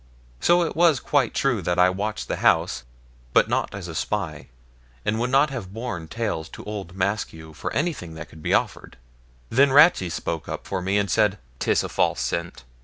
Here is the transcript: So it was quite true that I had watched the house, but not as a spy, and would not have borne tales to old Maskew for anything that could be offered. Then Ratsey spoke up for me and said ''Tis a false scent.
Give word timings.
So 0.39 0.63
it 0.63 0.75
was 0.75 0.99
quite 0.99 1.31
true 1.35 1.61
that 1.61 1.77
I 1.77 1.83
had 1.85 1.95
watched 1.95 2.27
the 2.27 2.37
house, 2.37 2.85
but 3.33 3.47
not 3.47 3.75
as 3.75 3.87
a 3.87 3.93
spy, 3.93 4.47
and 5.05 5.19
would 5.19 5.29
not 5.29 5.51
have 5.51 5.75
borne 5.75 6.07
tales 6.07 6.49
to 6.57 6.63
old 6.63 6.95
Maskew 6.97 7.53
for 7.53 7.71
anything 7.73 8.15
that 8.15 8.27
could 8.27 8.41
be 8.41 8.51
offered. 8.51 8.97
Then 9.51 9.69
Ratsey 9.71 10.09
spoke 10.09 10.49
up 10.49 10.65
for 10.65 10.81
me 10.81 10.97
and 10.97 11.07
said 11.11 11.37
''Tis 11.59 11.83
a 11.83 11.89
false 11.89 12.19
scent. 12.19 12.63